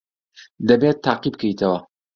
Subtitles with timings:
[0.67, 1.79] دەبێت تاقی بکەیتەوە.